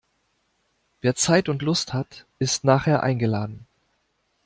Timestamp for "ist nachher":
2.39-3.03